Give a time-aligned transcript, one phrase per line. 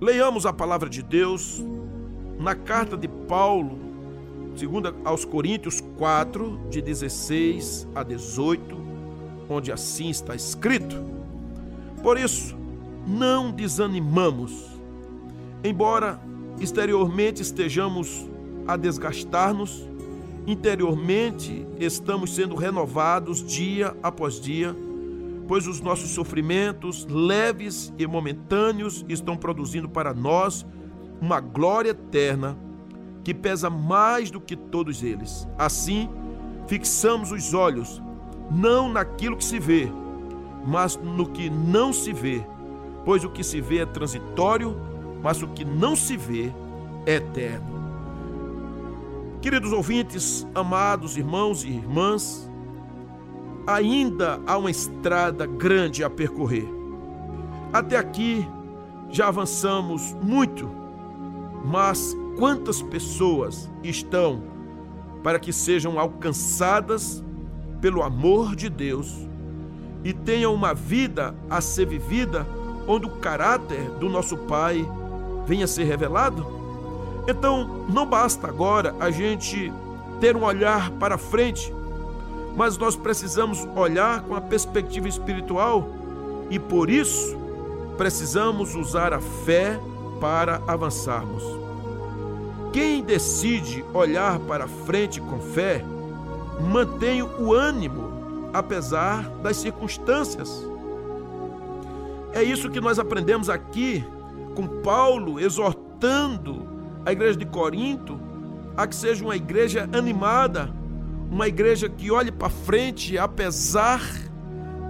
[0.00, 1.62] Leiamos a palavra de Deus
[2.38, 3.78] na carta de Paulo,
[4.56, 8.76] segunda aos Coríntios 4, de 16 a 18,
[9.46, 10.96] onde assim está escrito:
[12.02, 12.56] Por isso,
[13.06, 14.70] não desanimamos,
[15.62, 16.18] embora
[16.58, 18.26] exteriormente estejamos
[18.66, 19.86] a desgastar-nos,
[20.46, 24.74] interiormente estamos sendo renovados dia após dia
[25.50, 30.64] pois os nossos sofrimentos, leves e momentâneos, estão produzindo para nós
[31.20, 32.56] uma glória eterna
[33.24, 35.48] que pesa mais do que todos eles.
[35.58, 36.08] Assim,
[36.68, 38.00] fixamos os olhos
[38.48, 39.90] não naquilo que se vê,
[40.64, 42.46] mas no que não se vê,
[43.04, 44.76] pois o que se vê é transitório,
[45.20, 46.52] mas o que não se vê
[47.04, 47.80] é eterno.
[49.42, 52.48] Queridos ouvintes, amados irmãos e irmãs,
[53.66, 56.68] ainda há uma estrada grande a percorrer.
[57.72, 58.46] Até aqui
[59.10, 60.70] já avançamos muito,
[61.64, 64.42] mas quantas pessoas estão
[65.22, 67.22] para que sejam alcançadas
[67.80, 69.28] pelo amor de Deus
[70.02, 72.46] e tenham uma vida a ser vivida
[72.86, 74.88] onde o caráter do nosso Pai
[75.46, 76.46] venha a ser revelado?
[77.28, 79.72] Então, não basta agora a gente
[80.20, 81.72] ter um olhar para frente
[82.56, 85.88] mas nós precisamos olhar com a perspectiva espiritual
[86.50, 87.36] e por isso
[87.96, 89.78] precisamos usar a fé
[90.20, 91.42] para avançarmos.
[92.72, 95.84] Quem decide olhar para frente com fé,
[96.60, 98.10] mantém o ânimo
[98.52, 100.64] apesar das circunstâncias.
[102.32, 104.04] É isso que nós aprendemos aqui
[104.54, 106.68] com Paulo exortando
[107.04, 108.20] a igreja de Corinto
[108.76, 110.70] a que seja uma igreja animada,
[111.30, 114.00] uma igreja que olhe para frente, apesar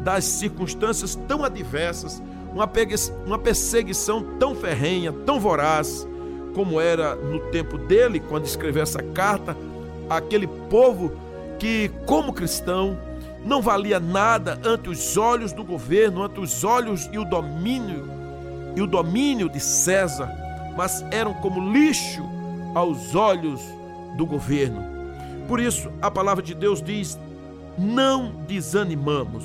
[0.02, 2.22] das circunstâncias tão adversas,
[3.26, 6.08] uma perseguição tão ferrenha, tão voraz,
[6.54, 9.56] como era no tempo dele, quando escreveu essa carta,
[10.08, 11.12] aquele povo
[11.58, 12.98] que, como cristão,
[13.44, 18.08] não valia nada ante os olhos do governo, ante os olhos e o domínio
[18.76, 20.30] e o domínio de César,
[20.76, 22.22] mas eram como lixo
[22.74, 23.60] aos olhos
[24.16, 24.99] do governo.
[25.50, 27.18] Por isso, a palavra de Deus diz:
[27.76, 29.44] não desanimamos.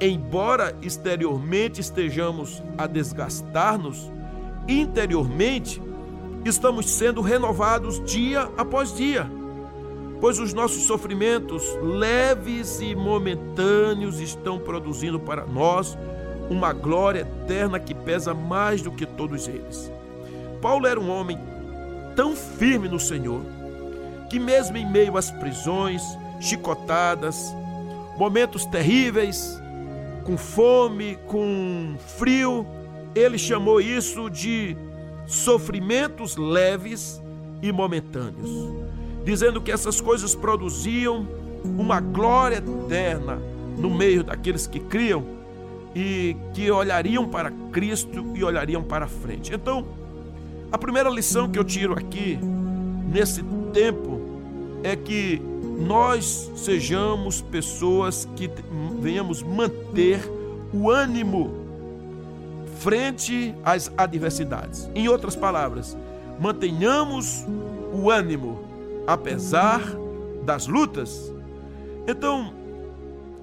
[0.00, 4.12] Embora exteriormente estejamos a desgastar-nos,
[4.68, 5.82] interiormente
[6.44, 9.28] estamos sendo renovados dia após dia,
[10.20, 15.98] pois os nossos sofrimentos leves e momentâneos estão produzindo para nós
[16.48, 19.90] uma glória eterna que pesa mais do que todos eles.
[20.62, 21.36] Paulo era um homem
[22.14, 23.42] tão firme no Senhor
[24.30, 26.02] que, mesmo em meio às prisões,
[26.40, 27.54] chicotadas,
[28.16, 29.60] momentos terríveis,
[30.24, 32.66] com fome, com frio,
[33.14, 34.76] ele chamou isso de
[35.26, 37.20] sofrimentos leves
[37.60, 38.72] e momentâneos,
[39.24, 41.26] dizendo que essas coisas produziam
[41.64, 43.38] uma glória eterna
[43.76, 45.24] no meio daqueles que criam
[45.94, 49.52] e que olhariam para Cristo e olhariam para frente.
[49.52, 49.84] Então,
[50.70, 52.38] a primeira lição que eu tiro aqui
[53.10, 53.42] nesse
[53.72, 54.19] tempo
[54.82, 55.40] é que
[55.78, 58.50] nós sejamos pessoas que
[59.00, 60.20] venhamos manter
[60.72, 61.50] o ânimo
[62.78, 64.88] frente às adversidades.
[64.94, 65.96] Em outras palavras,
[66.38, 67.44] mantenhamos
[67.92, 68.62] o ânimo
[69.06, 69.82] apesar
[70.44, 71.32] das lutas.
[72.06, 72.52] Então,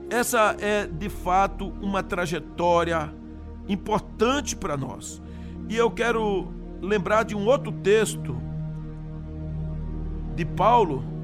[0.10, 3.14] essa é de fato uma trajetória
[3.68, 5.22] importante para nós.
[5.70, 6.48] E eu quero
[6.82, 8.36] lembrar de um outro texto
[10.36, 11.17] de Paulo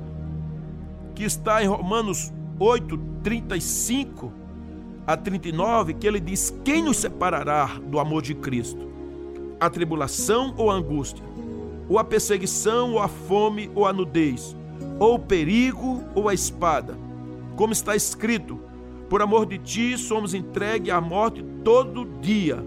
[1.14, 4.34] que está em Romanos 8, 35
[5.06, 8.88] a 39, que ele diz: Quem nos separará do amor de Cristo?
[9.60, 11.24] A tribulação ou a angústia?
[11.90, 14.56] Ou a perseguição, ou a fome, ou a nudez?
[15.00, 16.98] Ou o perigo, ou a espada?
[17.56, 18.60] Como está escrito:
[19.10, 22.64] Por amor de ti somos entregues à morte todo dia.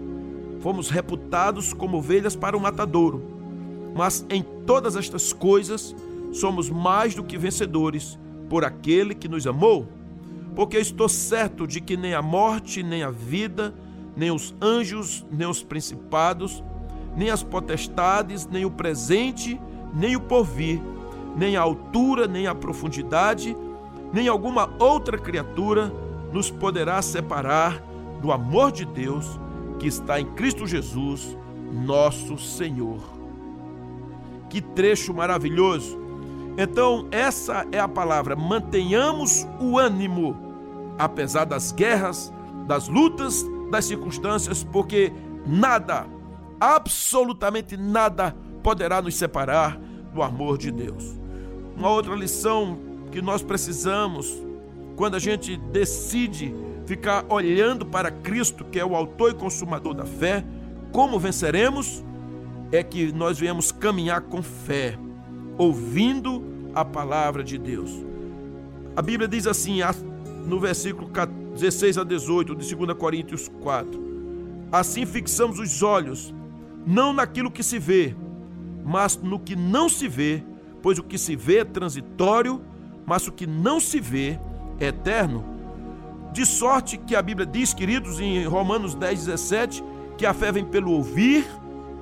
[0.59, 3.23] Fomos reputados como ovelhas para o matadouro.
[3.95, 5.95] Mas em todas estas coisas
[6.31, 9.87] somos mais do que vencedores por aquele que nos amou?
[10.55, 13.73] Porque estou certo de que nem a morte, nem a vida,
[14.15, 16.63] nem os anjos, nem os principados,
[17.15, 19.59] nem as potestades, nem o presente,
[19.93, 20.81] nem o porvir,
[21.35, 23.55] nem a altura, nem a profundidade,
[24.11, 25.93] nem alguma outra criatura
[26.33, 27.81] nos poderá separar
[28.21, 29.39] do amor de Deus
[29.79, 31.37] que está em Cristo Jesus,
[31.71, 33.01] nosso Senhor.
[34.49, 36.06] Que trecho maravilhoso!
[36.57, 38.35] Então, essa é a palavra.
[38.35, 40.35] Mantenhamos o ânimo,
[40.97, 42.33] apesar das guerras,
[42.65, 45.13] das lutas, das circunstâncias, porque
[45.45, 46.07] nada,
[46.59, 49.79] absolutamente nada poderá nos separar
[50.13, 51.15] do amor de Deus.
[51.77, 52.79] Uma outra lição
[53.11, 54.35] que nós precisamos
[54.95, 56.55] quando a gente decide
[56.87, 60.43] ficar olhando para Cristo, que é o autor e consumador da fé,
[60.91, 62.03] como venceremos?
[62.71, 64.97] É que nós viemos caminhar com fé,
[65.57, 66.43] ouvindo
[66.73, 67.91] a palavra de Deus.
[68.95, 69.79] A Bíblia diz assim,
[70.45, 71.09] no versículo
[71.53, 73.99] 16 a 18 de 2 Coríntios 4:
[74.71, 76.33] Assim fixamos os olhos,
[76.85, 78.15] não naquilo que se vê,
[78.85, 80.43] mas no que não se vê,
[80.81, 82.61] pois o que se vê é transitório,
[83.05, 84.39] mas o que não se vê
[84.79, 85.43] é eterno.
[86.31, 89.83] De sorte que a Bíblia diz, queridos, em Romanos 10, 17,
[90.17, 91.45] que a fé vem pelo ouvir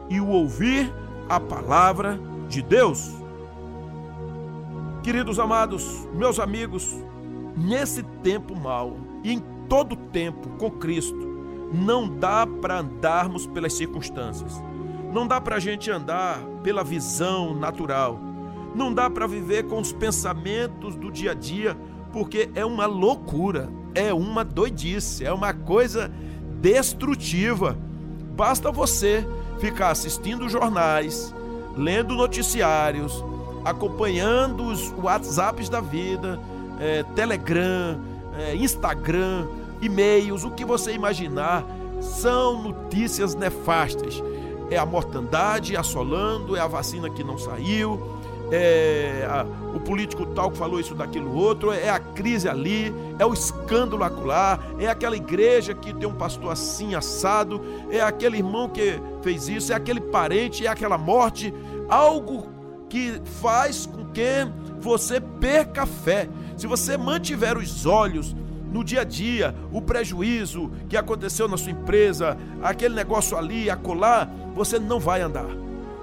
[0.09, 0.91] e o ouvir
[1.29, 2.19] a palavra
[2.49, 3.25] de Deus.
[5.05, 6.95] Queridos amados, meus amigos,
[7.55, 11.37] nesse tempo mal e em todo tempo com Cristo,
[11.71, 14.59] não dá para andarmos pelas circunstâncias.
[15.13, 18.19] Não dá para a gente andar pela visão natural.
[18.73, 21.77] Não dá para viver com os pensamentos do dia a dia,
[22.11, 26.11] porque é uma loucura, é uma doidice, é uma coisa
[26.59, 27.77] destrutiva.
[28.35, 29.23] Basta você
[29.59, 31.31] ficar assistindo jornais,
[31.77, 33.23] lendo noticiários,
[33.65, 36.39] acompanhando os WhatsApps da vida,
[36.79, 38.00] é, Telegram,
[38.38, 39.47] é, Instagram,
[39.81, 41.65] e-mails, o que você imaginar,
[42.00, 44.23] são notícias nefastas.
[44.69, 48.15] É a mortandade assolando, é a vacina que não saiu,
[48.51, 49.45] é a,
[49.75, 54.03] o político tal que falou isso daquilo outro, é a crise ali, é o escândalo
[54.03, 59.47] acolá, é aquela igreja que tem um pastor assim assado, é aquele irmão que fez
[59.47, 61.53] isso, é aquele parente, é aquela morte,
[61.89, 62.54] algo
[62.89, 64.47] que faz com que
[64.79, 66.29] você perca a fé.
[66.57, 68.35] Se você mantiver os olhos
[68.71, 74.29] no dia a dia, o prejuízo que aconteceu na sua empresa, aquele negócio ali, acolá,
[74.53, 75.47] você não vai andar.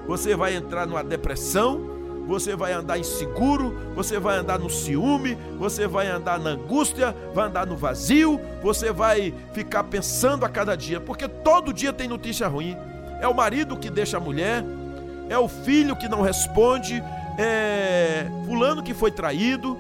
[0.06, 1.93] Você vai entrar numa depressão,
[2.26, 7.46] você vai andar inseguro, você vai andar no ciúme, você vai andar na angústia, vai
[7.46, 12.49] andar no vazio, você vai ficar pensando a cada dia, porque todo dia tem notícia
[12.49, 12.76] ruim.
[13.20, 14.64] É o marido que deixa a mulher,
[15.32, 17.02] é o filho que não responde,
[17.38, 19.79] é fulano que foi traído,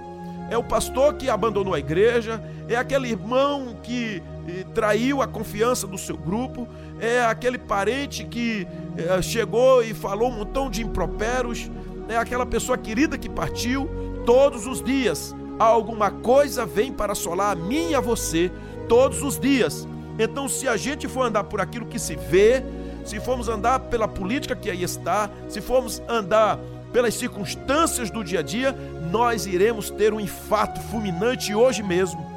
[0.48, 5.86] é o pastor que abandonou a igreja, é aquele irmão que eh, traiu a confiança
[5.86, 6.66] do seu grupo,
[6.98, 8.66] é aquele parente que
[8.96, 11.70] eh, chegou e falou um montão de improperos,
[12.08, 13.88] é aquela pessoa querida que partiu.
[14.24, 18.50] Todos os dias alguma coisa vem para assolar a mim e a você,
[18.88, 19.86] todos os dias.
[20.18, 22.62] Então, se a gente for andar por aquilo que se vê,
[23.04, 26.58] se formos andar pela política que aí está, se formos andar
[26.92, 28.76] pelas circunstâncias do dia a dia,
[29.10, 32.30] nós iremos ter um infarto fulminante hoje mesmo.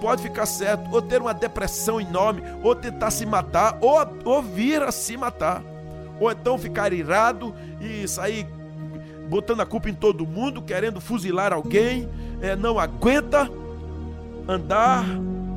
[0.00, 4.82] Pode ficar certo, ou ter uma depressão enorme, ou tentar se matar, ou, ou vir
[4.82, 5.62] a se matar.
[6.20, 8.46] Ou então ficar irado e sair
[9.28, 12.08] botando a culpa em todo mundo, querendo fuzilar alguém,
[12.42, 13.50] é, não aguenta
[14.46, 15.04] andar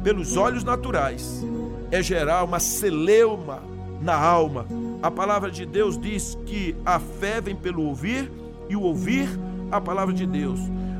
[0.03, 1.43] pelos olhos naturais.
[1.91, 4.65] É gerar uma celeuma na alma.
[5.01, 8.31] A palavra de Deus diz que a fé vem pelo ouvir
[8.69, 9.27] e o ouvir
[9.71, 10.59] a palavra de Deus.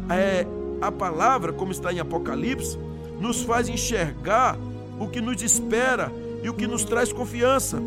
[0.09, 0.45] É,
[0.81, 2.77] a palavra, como está em Apocalipse,
[3.19, 4.57] nos faz enxergar
[4.99, 6.11] o que nos espera
[6.43, 7.81] e o que nos traz confiança.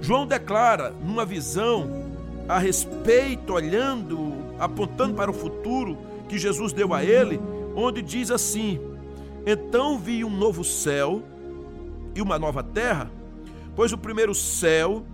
[0.00, 2.06] João declara numa visão
[2.48, 7.40] a respeito, olhando, apontando para o futuro que Jesus deu a ele,
[7.74, 8.80] onde diz assim:
[9.46, 11.22] Então vi um novo céu
[12.14, 13.10] e uma nova terra,
[13.78, 15.06] pois o primeiro céu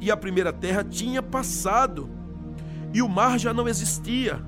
[0.00, 2.08] e a primeira terra tinha passado,
[2.94, 4.42] e o mar já não existia.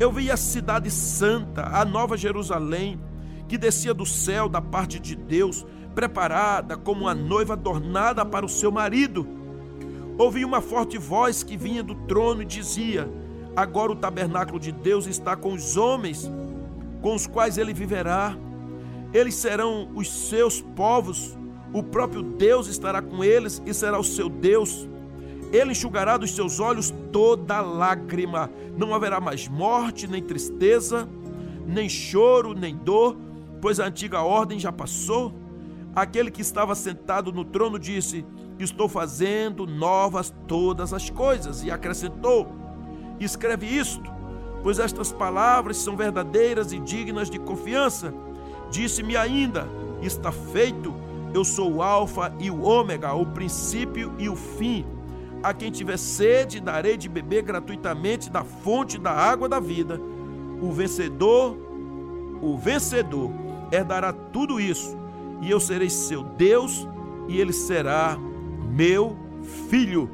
[0.00, 3.00] Eu vi a cidade santa, a nova Jerusalém,
[3.46, 5.64] que descia do céu da parte de Deus,
[5.94, 9.28] preparada como uma noiva adornada para o seu marido.
[10.18, 13.08] Ouvi uma forte voz que vinha do trono e dizia:
[13.54, 16.28] Agora o tabernáculo de Deus está com os homens,
[17.00, 18.36] com os quais ele viverá.
[19.14, 21.38] Eles serão os seus povos,
[21.72, 24.88] o próprio Deus estará com eles e será o seu Deus.
[25.52, 28.50] Ele enxugará dos seus olhos toda lágrima.
[28.76, 31.08] Não haverá mais morte, nem tristeza,
[31.66, 33.16] nem choro, nem dor,
[33.60, 35.32] pois a antiga ordem já passou.
[35.94, 38.24] Aquele que estava sentado no trono disse:
[38.58, 41.62] Estou fazendo novas todas as coisas.
[41.62, 42.46] E acrescentou:
[43.18, 44.10] Escreve isto,
[44.62, 48.12] pois estas palavras são verdadeiras e dignas de confiança.
[48.70, 49.66] Disse-me ainda:
[50.02, 50.94] Está feito.
[51.34, 54.84] Eu sou o Alfa e o Ômega, o princípio e o fim.
[55.42, 60.00] A quem tiver sede, darei de beber gratuitamente da fonte da água da vida.
[60.60, 61.56] O vencedor,
[62.42, 63.30] o vencedor,
[63.70, 64.96] herdará tudo isso,
[65.40, 66.88] e eu serei seu Deus,
[67.28, 68.18] e ele será
[68.70, 69.16] meu
[69.68, 70.10] filho.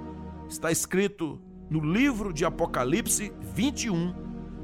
[0.48, 1.40] Está escrito
[1.70, 4.12] no livro de Apocalipse 21,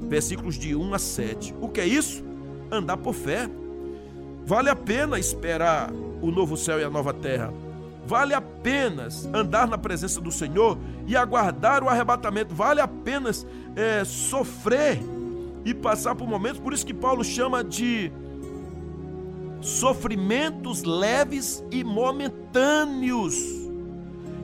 [0.01, 1.55] versículos de 1 a 7.
[1.59, 2.23] O que é isso?
[2.69, 3.49] Andar por fé.
[4.45, 5.91] Vale a pena esperar
[6.21, 7.53] o novo céu e a nova terra.
[8.05, 12.53] Vale a pena andar na presença do Senhor e aguardar o arrebatamento.
[12.53, 13.29] Vale a pena
[13.75, 14.99] é, sofrer
[15.63, 16.59] e passar por momentos.
[16.59, 18.11] Por isso que Paulo chama de
[19.61, 23.61] sofrimentos leves e momentâneos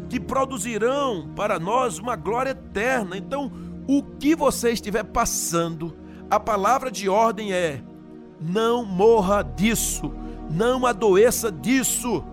[0.09, 3.17] que produzirão para nós uma glória eterna.
[3.17, 3.51] Então,
[3.87, 5.95] o que você estiver passando,
[6.29, 7.81] a palavra de ordem é:
[8.39, 10.13] não morra disso,
[10.49, 12.23] não adoeça disso.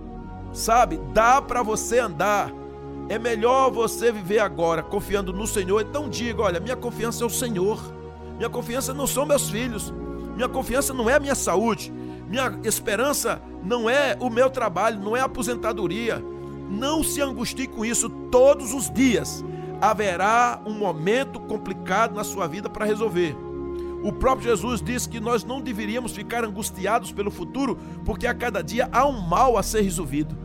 [0.53, 1.01] Sabe?
[1.13, 2.53] Dá para você andar.
[3.09, 5.81] É melhor você viver agora confiando no Senhor.
[5.83, 7.81] Então diga, olha, minha confiança é o Senhor.
[8.37, 9.93] Minha confiança não são meus filhos.
[10.35, 11.93] Minha confiança não é a minha saúde.
[12.29, 16.23] Minha esperança não é o meu trabalho, não é a aposentadoria.
[16.71, 19.45] Não se angustie com isso todos os dias.
[19.81, 23.37] Haverá um momento complicado na sua vida para resolver.
[24.05, 28.63] O próprio Jesus disse que nós não deveríamos ficar angustiados pelo futuro, porque a cada
[28.63, 30.37] dia há um mal a ser resolvido.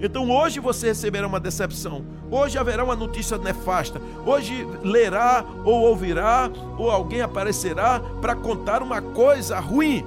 [0.00, 6.48] Então hoje você receberá uma decepção, hoje haverá uma notícia nefasta, hoje lerá ou ouvirá
[6.78, 10.06] ou alguém aparecerá para contar uma coisa ruim.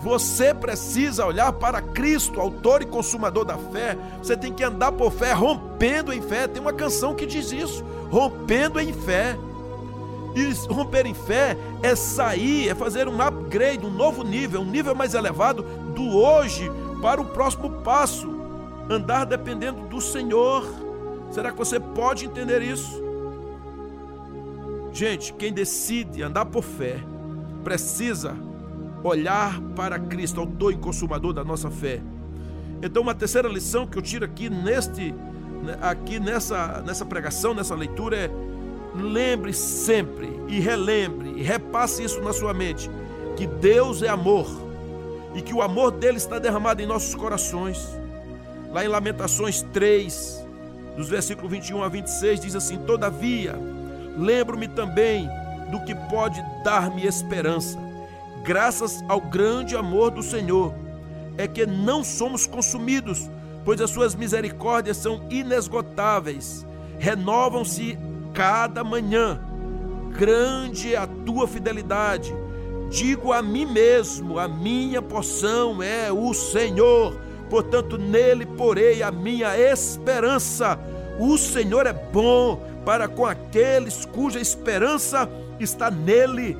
[0.00, 3.96] Você precisa olhar para Cristo, autor e consumador da fé.
[4.18, 6.48] Você tem que andar por fé, rompendo em fé.
[6.48, 9.38] Tem uma canção que diz isso: rompendo em fé.
[10.34, 14.94] E romper em fé é sair, é fazer um upgrade, um novo nível, um nível
[14.94, 15.62] mais elevado
[15.94, 18.34] do hoje para o próximo passo.
[18.90, 20.66] Andar dependendo do Senhor.
[21.30, 23.02] Será que você pode entender isso?
[24.92, 27.00] Gente, quem decide andar por fé
[27.62, 28.36] precisa
[29.02, 32.00] olhar para Cristo, autor e consumador da nossa fé.
[32.82, 35.12] Então, uma terceira lição que eu tiro aqui neste
[35.64, 38.30] né, aqui nessa nessa pregação, nessa leitura é
[38.94, 42.90] lembre sempre e relembre e repasse isso na sua mente
[43.36, 44.46] que Deus é amor
[45.34, 47.88] e que o amor dele está derramado em nossos corações.
[48.70, 50.44] Lá em Lamentações 3,
[50.96, 53.56] dos versículos 21 a 26, diz assim: Todavia,
[54.16, 55.28] lembro-me também
[55.70, 57.78] do que pode dar-me esperança,
[58.44, 60.72] graças ao grande amor do Senhor,
[61.36, 63.28] é que não somos consumidos,
[63.64, 66.64] pois as suas misericórdias são inesgotáveis,
[66.98, 67.98] renovam-se
[68.34, 69.40] cada manhã.
[70.10, 72.34] Grande é a tua fidelidade.
[72.90, 77.16] Digo a mim mesmo: a minha porção é o Senhor,
[77.48, 80.78] portanto, nele porei a minha esperança.
[81.18, 86.58] O Senhor é bom para com aqueles cuja esperança está nele,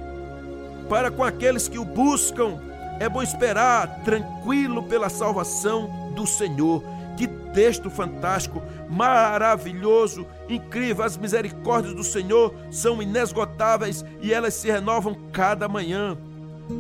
[0.89, 2.59] para com aqueles que o buscam.
[3.01, 6.81] É bom esperar tranquilo pela salvação do Senhor.
[7.17, 11.05] Que texto fantástico, maravilhoso, incrível.
[11.05, 16.19] As misericórdias do Senhor são inesgotáveis e elas se renovam cada manhã.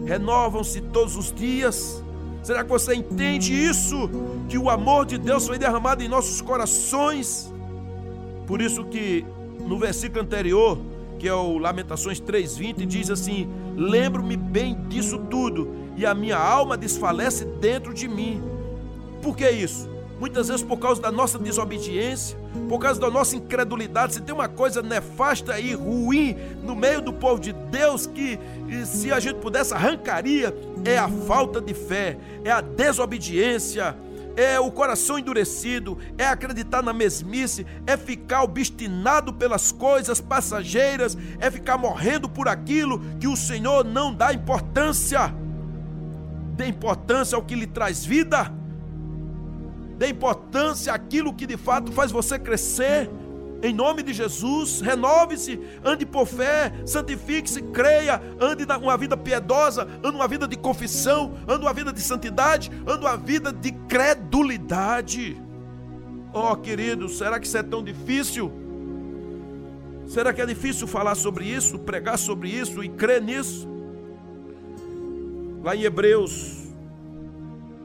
[0.07, 2.03] Renovam-se todos os dias.
[2.43, 4.11] Será que você entende isso?
[4.49, 7.53] Que o amor de Deus foi derramado em nossos corações.
[8.47, 9.25] Por isso que
[9.61, 10.79] no versículo anterior,
[11.19, 16.76] que é o Lamentações 3:20, diz assim: "Lembro-me bem disso tudo, e a minha alma
[16.76, 18.43] desfalece dentro de mim".
[19.23, 19.88] Por que isso?
[20.18, 24.14] Muitas vezes por causa da nossa desobediência, por causa da nossa incredulidade.
[24.14, 28.38] Se tem uma coisa nefasta e ruim no meio do povo de Deus que,
[28.85, 30.54] se a gente pudesse, arrancaria,
[30.85, 33.97] é a falta de fé, é a desobediência.
[34.37, 41.49] É o coração endurecido, é acreditar na mesmice, é ficar obstinado pelas coisas passageiras, é
[41.52, 45.33] ficar morrendo por aquilo que o Senhor não dá importância.
[46.56, 48.52] Dê importância ao que lhe traz vida
[49.97, 53.11] Dê importância àquilo que de fato faz você crescer.
[53.63, 60.17] Em nome de Jesus, renove-se, ande por fé, santifique-se, creia, ande uma vida piedosa, ande
[60.17, 65.41] uma vida de confissão, ande uma vida de santidade, ande uma vida de credulidade.
[66.31, 68.53] Oh, querido, será que isso é tão difícil?
[70.09, 73.67] Será que é difícil falar sobre isso, pregar sobre isso e crer nisso?
[75.63, 76.63] Lá em Hebreus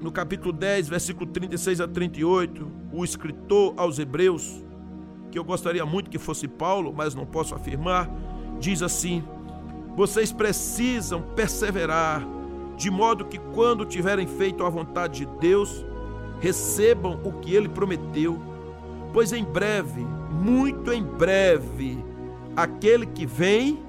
[0.01, 4.63] no capítulo 10, versículo 36 a 38, o escritor aos Hebreus,
[5.29, 8.09] que eu gostaria muito que fosse Paulo, mas não posso afirmar,
[8.59, 9.23] diz assim:
[9.95, 12.25] Vocês precisam perseverar,
[12.77, 15.85] de modo que quando tiverem feito a vontade de Deus,
[16.39, 18.39] recebam o que ele prometeu,
[19.11, 22.03] pois em breve, muito em breve,
[22.55, 23.83] aquele que vem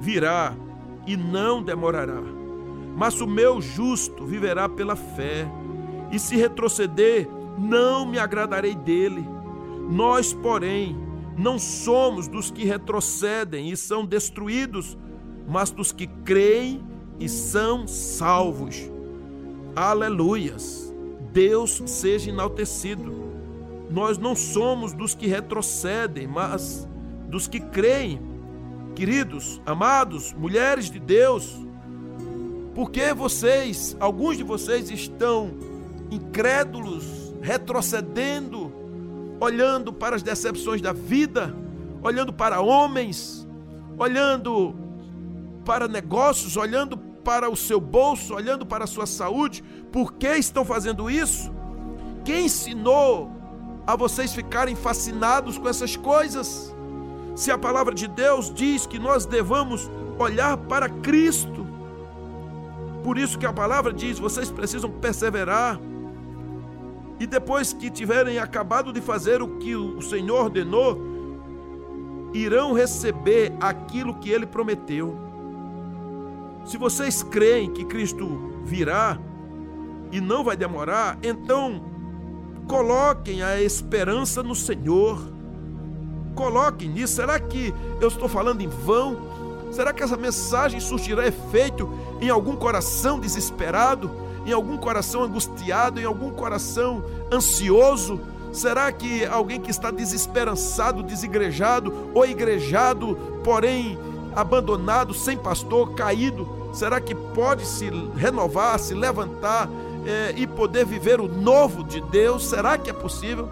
[0.00, 0.54] virá
[1.06, 2.41] e não demorará.
[2.96, 5.46] Mas o meu justo viverá pela fé,
[6.10, 9.26] e se retroceder, não me agradarei dele.
[9.90, 10.96] Nós, porém,
[11.36, 14.96] não somos dos que retrocedem e são destruídos,
[15.48, 16.82] mas dos que creem
[17.18, 18.90] e são salvos.
[19.74, 20.92] Aleluias!
[21.32, 23.12] Deus seja enaltecido.
[23.90, 26.86] Nós não somos dos que retrocedem, mas
[27.28, 28.20] dos que creem.
[28.94, 31.58] Queridos, amados, mulheres de Deus,
[32.74, 35.50] porque vocês, alguns de vocês estão
[36.10, 37.04] incrédulos,
[37.40, 38.72] retrocedendo,
[39.40, 41.54] olhando para as decepções da vida,
[42.02, 43.46] olhando para homens,
[43.98, 44.74] olhando
[45.64, 49.62] para negócios, olhando para o seu bolso, olhando para a sua saúde.
[49.90, 51.52] Por que estão fazendo isso?
[52.24, 53.30] Quem ensinou
[53.86, 56.74] a vocês ficarem fascinados com essas coisas?
[57.34, 61.66] Se a palavra de Deus diz que nós devamos olhar para Cristo,
[63.02, 65.80] por isso que a palavra diz: vocês precisam perseverar.
[67.18, 71.00] E depois que tiverem acabado de fazer o que o Senhor ordenou,
[72.32, 75.16] irão receber aquilo que ele prometeu.
[76.64, 78.26] Se vocês creem que Cristo
[78.64, 79.18] virá
[80.10, 81.82] e não vai demorar, então
[82.66, 85.20] coloquem a esperança no Senhor.
[86.34, 87.14] Coloquem nisso.
[87.16, 89.31] Será que eu estou falando em vão?
[89.72, 91.88] Será que essa mensagem surtirá efeito
[92.20, 94.10] em algum coração desesperado,
[94.44, 97.02] em algum coração angustiado, em algum coração
[97.32, 98.20] ansioso?
[98.52, 103.98] Será que alguém que está desesperançado, desigrejado ou igrejado, porém
[104.36, 109.70] abandonado, sem pastor, caído, será que pode se renovar, se levantar
[110.06, 112.46] é, e poder viver o novo de Deus?
[112.46, 113.48] Será que é possível?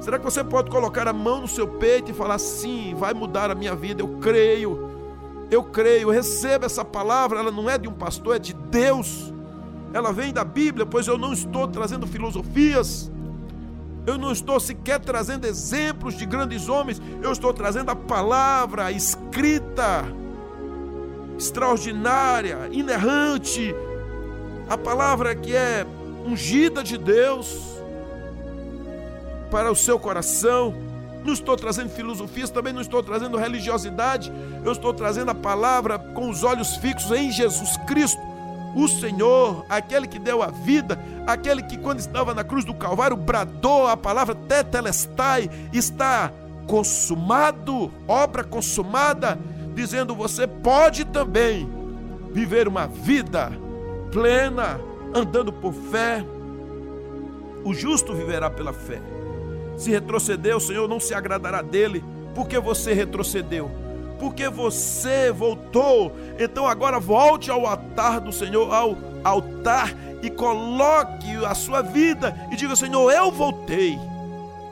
[0.00, 3.50] Será que você pode colocar a mão no seu peito e falar: sim, vai mudar
[3.50, 4.93] a minha vida, eu creio,
[5.50, 9.32] eu creio, receba essa palavra, ela não é de um pastor, é de Deus.
[9.92, 13.10] Ela vem da Bíblia, pois eu não estou trazendo filosofias,
[14.06, 20.04] eu não estou sequer trazendo exemplos de grandes homens, eu estou trazendo a palavra escrita,
[21.38, 23.74] extraordinária, inerrante,
[24.68, 25.86] a palavra que é
[26.26, 27.74] ungida de Deus
[29.50, 30.74] para o seu coração.
[31.24, 34.30] Não estou trazendo filosofias, também não estou trazendo religiosidade,
[34.64, 38.20] eu estou trazendo a palavra com os olhos fixos em Jesus Cristo
[38.74, 43.16] o Senhor, aquele que deu a vida, aquele que quando estava na cruz do Calvário
[43.16, 46.32] bradou a palavra tetelestai, está
[46.66, 49.38] consumado, obra consumada,
[49.74, 51.68] dizendo você pode também
[52.32, 53.52] viver uma vida
[54.10, 54.80] plena,
[55.14, 56.24] andando por fé.
[57.64, 59.00] O justo viverá pela fé.
[59.76, 63.84] Se retroceder, o Senhor não se agradará dele, porque você retrocedeu
[64.18, 66.10] porque você voltou.
[66.38, 72.56] Então agora volte ao altar do Senhor, ao altar e coloque a sua vida e
[72.56, 73.98] diga: Senhor, eu voltei.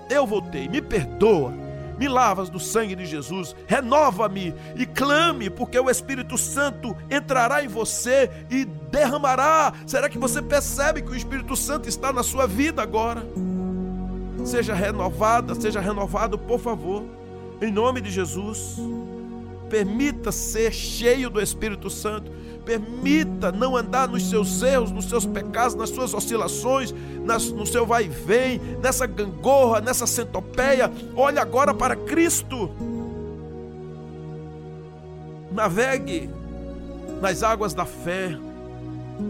[0.08, 0.68] Eu voltei.
[0.68, 1.52] Me perdoa.
[1.98, 7.68] Me lavas do sangue de Jesus, renova-me e clame, porque o Espírito Santo entrará em
[7.68, 9.72] você e derramará.
[9.86, 13.22] Será que você percebe que o Espírito Santo está na sua vida agora?
[14.44, 17.04] Seja renovada, seja renovado, por favor,
[17.60, 18.76] em nome de Jesus.
[19.70, 22.30] Permita ser cheio do Espírito Santo.
[22.64, 27.84] Permita não andar nos seus erros, nos seus pecados, nas suas oscilações, nas, no seu
[27.86, 30.90] vai e vem, nessa gangorra, nessa centopeia.
[31.16, 32.70] Olhe agora para Cristo.
[35.50, 36.30] Navegue
[37.20, 38.36] nas águas da fé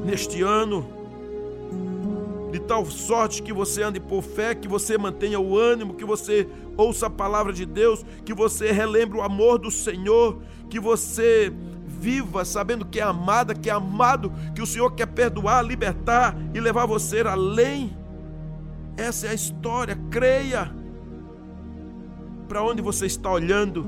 [0.05, 1.02] neste ano
[2.53, 6.47] de tal sorte que você ande por fé, que você mantenha o ânimo, que você
[6.77, 10.39] ouça a palavra de Deus, que você relembre o amor do Senhor,
[10.69, 11.51] que você
[11.87, 16.61] viva sabendo que é amada, que é amado, que o Senhor quer perdoar, libertar e
[16.61, 17.97] levar você além.
[18.99, 20.71] Essa é a história, creia.
[22.47, 23.87] Para onde você está olhando?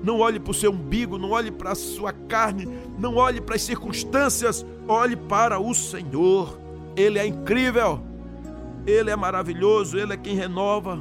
[0.00, 3.56] Não olhe para o seu umbigo, não olhe para a sua carne, não olhe para
[3.56, 6.69] as circunstâncias, olhe para o Senhor.
[6.96, 8.00] Ele é incrível,
[8.86, 10.98] Ele é maravilhoso, Ele é quem renova.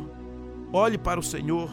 [0.71, 1.69] Olhe para o Senhor,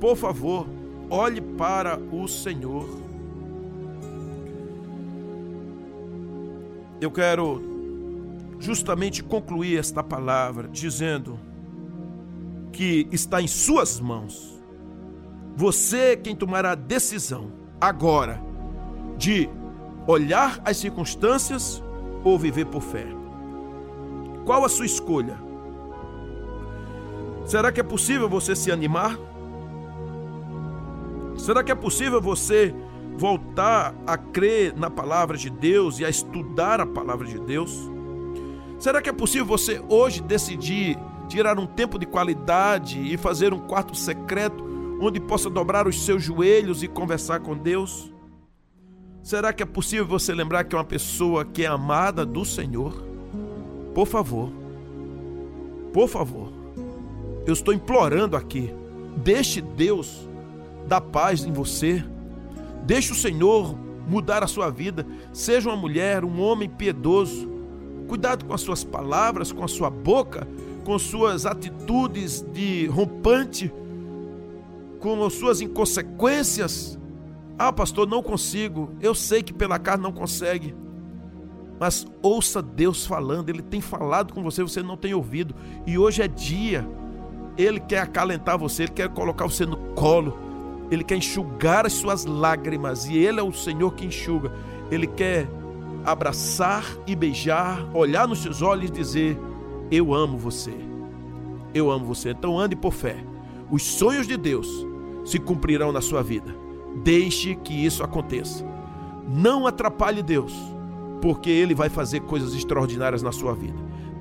[0.00, 0.66] por favor,
[1.08, 2.86] olhe para o Senhor.
[7.00, 7.62] Eu quero
[8.58, 11.38] justamente concluir esta palavra dizendo
[12.72, 14.58] que está em Suas mãos.
[15.56, 18.40] Você é quem tomará a decisão agora
[19.16, 19.48] de
[20.06, 21.83] olhar as circunstâncias
[22.24, 23.06] ou viver por fé?
[24.44, 25.38] Qual a sua escolha?
[27.44, 29.18] Será que é possível você se animar?
[31.36, 32.74] Será que é possível você
[33.16, 37.90] voltar a crer na palavra de Deus e a estudar a palavra de Deus?
[38.78, 43.60] Será que é possível você hoje decidir tirar um tempo de qualidade e fazer um
[43.60, 44.64] quarto secreto
[45.00, 48.13] onde possa dobrar os seus joelhos e conversar com Deus?
[49.24, 52.92] Será que é possível você lembrar que é uma pessoa que é amada do Senhor?
[53.94, 54.50] Por favor,
[55.94, 56.52] por favor,
[57.46, 58.70] eu estou implorando aqui,
[59.16, 60.28] deixe Deus
[60.86, 62.04] dar paz em você,
[62.84, 63.74] deixe o Senhor
[64.06, 67.48] mudar a sua vida, seja uma mulher, um homem piedoso,
[68.06, 70.46] cuidado com as suas palavras, com a sua boca,
[70.84, 73.72] com suas atitudes de rompante,
[75.00, 76.98] com as suas inconsequências.
[77.58, 78.90] Ah, pastor, não consigo.
[79.00, 80.74] Eu sei que pela carne não consegue.
[81.78, 85.54] Mas ouça Deus falando, Ele tem falado com você, você não tem ouvido.
[85.86, 86.86] E hoje é dia.
[87.56, 90.38] Ele quer acalentar você, Ele quer colocar você no colo.
[90.90, 93.06] Ele quer enxugar as suas lágrimas.
[93.06, 94.52] E Ele é o Senhor que enxuga.
[94.90, 95.48] Ele quer
[96.04, 99.38] abraçar e beijar, olhar nos seus olhos e dizer:
[99.90, 100.74] Eu amo você.
[101.72, 102.30] Eu amo você.
[102.30, 103.16] Então ande por fé.
[103.70, 104.68] Os sonhos de Deus
[105.24, 106.63] se cumprirão na sua vida.
[107.02, 108.64] Deixe que isso aconteça.
[109.28, 110.52] Não atrapalhe Deus,
[111.20, 113.78] porque Ele vai fazer coisas extraordinárias na sua vida.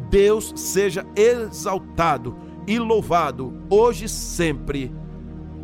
[0.10, 2.36] Deus seja exaltado
[2.68, 4.94] e louvado hoje e sempre.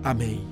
[0.04, 0.49] Amém.